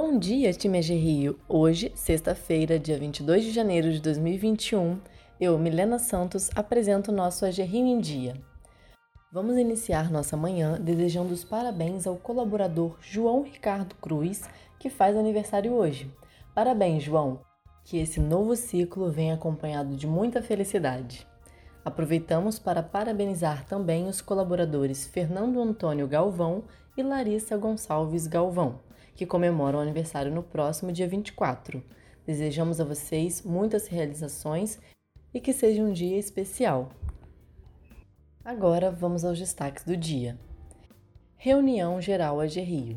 [0.00, 1.40] Bom dia, time AG Rio!
[1.48, 5.00] Hoje, sexta-feira, dia 22 de janeiro de 2021,
[5.40, 8.34] eu, Milena Santos, apresento o nosso AG Rio em Dia.
[9.32, 14.42] Vamos iniciar nossa manhã desejando os parabéns ao colaborador João Ricardo Cruz,
[14.78, 16.08] que faz aniversário hoje.
[16.54, 17.40] Parabéns, João!
[17.84, 21.26] Que esse novo ciclo venha acompanhado de muita felicidade.
[21.84, 26.62] Aproveitamos para parabenizar também os colaboradores Fernando Antônio Galvão
[26.96, 28.86] e Larissa Gonçalves Galvão
[29.18, 31.82] que comemoram o aniversário no próximo dia 24.
[32.24, 34.78] Desejamos a vocês muitas realizações
[35.34, 36.90] e que seja um dia especial.
[38.44, 40.38] Agora vamos aos destaques do dia.
[41.36, 42.96] Reunião Geral AG Rio.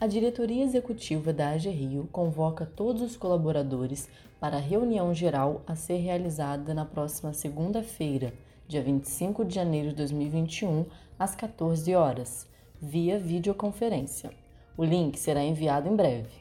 [0.00, 4.08] A diretoria executiva da AG Rio convoca todos os colaboradores
[4.40, 8.32] para a reunião geral a ser realizada na próxima segunda-feira,
[8.66, 10.86] dia 25 de janeiro de 2021,
[11.18, 12.48] às 14 horas,
[12.80, 14.41] via videoconferência.
[14.74, 16.32] O link será enviado em breve.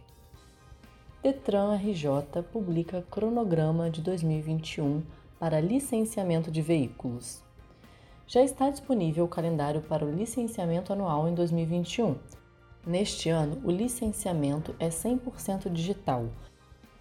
[1.22, 5.04] Detran RJ publica cronograma de 2021
[5.38, 7.44] para licenciamento de veículos.
[8.26, 12.16] Já está disponível o calendário para o licenciamento anual em 2021.
[12.88, 16.28] Neste ano, o licenciamento é 100% digital.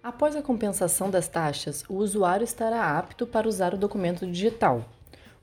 [0.02, 4.86] Após a compensação das taxas, o usuário estará apto para usar o documento digital.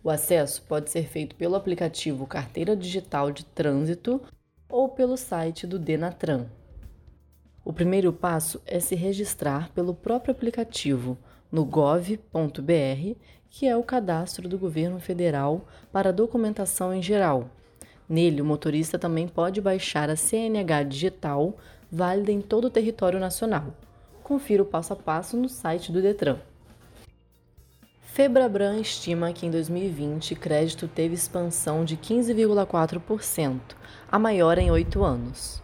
[0.02, 4.22] O acesso pode ser feito pelo aplicativo Carteira Digital de Trânsito
[4.70, 6.46] ou pelo site do Denatran.
[7.64, 11.19] O primeiro passo é se registrar pelo próprio aplicativo
[11.53, 13.16] no gov.br,
[13.50, 17.50] que é o cadastro do governo federal para documentação em geral.
[18.08, 21.56] Nele, o motorista também pode baixar a CNH digital,
[21.91, 23.75] válida em todo o território nacional.
[24.22, 26.38] Confira o passo a passo no site do Detran.
[28.20, 33.58] Febrabran estima que em 2020 crédito teve expansão de 15,4%,
[34.12, 35.62] a maior em oito anos.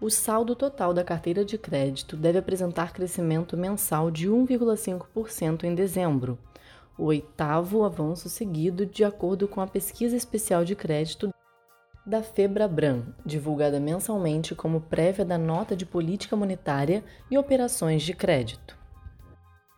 [0.00, 6.38] O saldo total da carteira de crédito deve apresentar crescimento mensal de 1,5% em dezembro,
[6.96, 11.28] o oitavo avanço seguido de acordo com a pesquisa especial de crédito
[12.06, 18.80] da Febrabran, divulgada mensalmente como prévia da nota de política monetária e operações de crédito.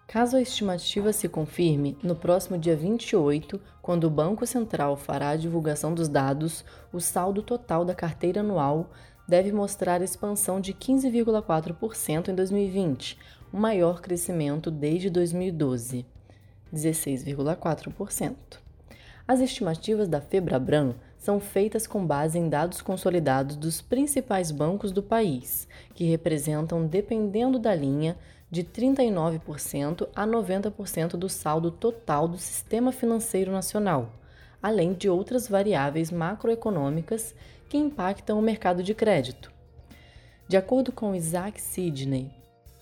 [0.07, 5.37] Caso a estimativa se confirme, no próximo dia 28, quando o Banco Central fará a
[5.37, 8.91] divulgação dos dados, o saldo total da carteira anual
[9.27, 13.19] deve mostrar expansão de 15,4% em 2020,
[13.53, 16.07] o maior crescimento desde 2012,
[16.73, 18.35] 16,4%.
[19.27, 25.03] As estimativas da Febrabran são feitas com base em dados consolidados dos principais bancos do
[25.03, 28.15] país, que representam, dependendo da linha,
[28.51, 34.13] de 39% a 90% do saldo total do sistema financeiro nacional,
[34.63, 37.35] além de outras variáveis macroeconômicas
[37.71, 39.51] que impactam o mercado de crédito.
[40.47, 42.31] De acordo com Isaac Sidney,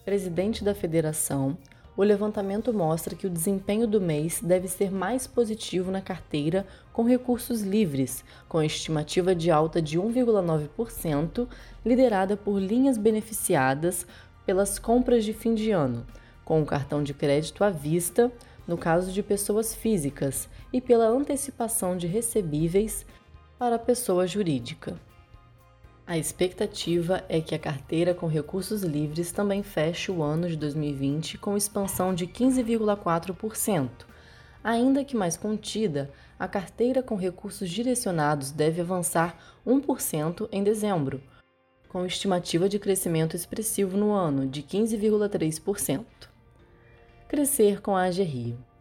[0.05, 1.57] presidente da federação,
[1.97, 7.05] o levantamento mostra que o desempenho do mês deve ser mais positivo na carteira com
[7.05, 11.47] recursos livres, com estimativa de alta de 1,9%,
[11.85, 14.07] liderada por linhas beneficiadas
[14.47, 16.07] pelas compras de fim de ano,
[16.45, 18.33] com o cartão de crédito à vista,
[18.67, 23.05] no caso de pessoas físicas, e pela antecipação de recebíveis
[23.59, 24.97] para a pessoa jurídica.
[26.05, 31.39] A expectativa é que a carteira com recursos livres também feche o ano de 2020
[31.39, 33.89] com expansão de 15,4%.
[34.65, 41.23] Ainda que mais contida, a carteira com recursos direcionados deve avançar 1% em dezembro,
[41.89, 46.05] com estimativa de crescimento expressivo no ano de 15,3%.
[47.29, 48.72] Crescer com a AG Rio.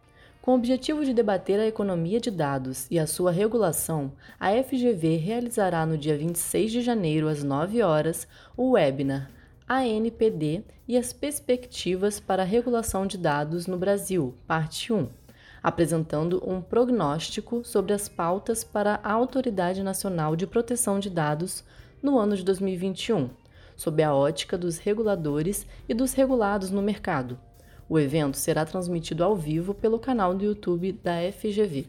[0.42, 4.10] Com o objetivo de debater a economia de dados e a sua regulação,
[4.40, 9.30] a FGV realizará no dia 26 de janeiro, às 9 horas, o webinar
[9.68, 15.08] ANPD e as perspectivas para a regulação de dados no Brasil, parte 1,
[15.62, 21.62] apresentando um prognóstico sobre as pautas para a Autoridade Nacional de Proteção de Dados
[22.02, 23.30] no ano de 2021,
[23.76, 27.38] sob a ótica dos reguladores e dos regulados no mercado
[27.92, 31.86] o evento será transmitido ao vivo pelo canal do YouTube da FGV.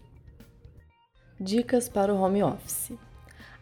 [1.40, 2.92] Dicas para o home office.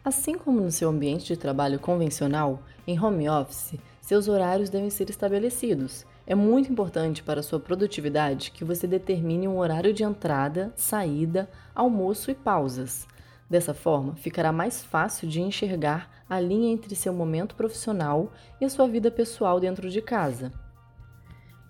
[0.04, 5.08] Assim como no seu ambiente de trabalho convencional, em home office, seus horários devem ser
[5.08, 11.48] estabelecidos É muito importante para sua produtividade que você determine um horário de entrada, saída,
[11.72, 13.06] almoço e pausas.
[13.48, 18.68] Dessa forma, ficará mais fácil de enxergar a linha entre seu momento profissional e a
[18.68, 20.50] sua vida pessoal dentro de casa.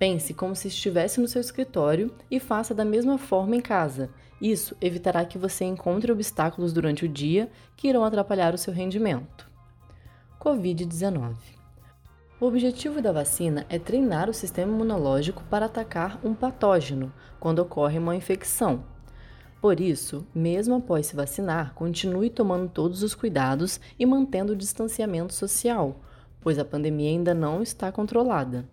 [0.03, 4.11] Pense como se estivesse no seu escritório e faça da mesma forma em casa.
[4.41, 9.49] Isso evitará que você encontre obstáculos durante o dia que irão atrapalhar o seu rendimento.
[10.41, 11.37] Covid-19
[12.41, 18.01] O objetivo da vacina é treinar o sistema imunológico para atacar um patógeno quando ocorre
[18.01, 18.83] uma infecção.
[19.61, 25.33] Por isso, mesmo após se vacinar, continue tomando todos os cuidados e mantendo o distanciamento
[25.33, 26.01] social,
[26.41, 28.65] pois a pandemia ainda não está controlada.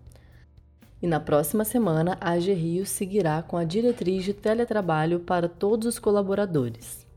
[1.02, 5.88] E na próxima semana, a AG Rio seguirá com a diretriz de teletrabalho para todos
[5.88, 7.08] os colaboradores.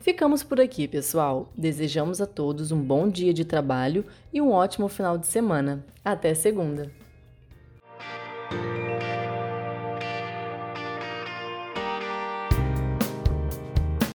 [0.00, 1.52] Ficamos por aqui, pessoal.
[1.56, 5.84] Desejamos a todos um bom dia de trabalho e um ótimo final de semana.
[6.04, 7.07] Até segunda!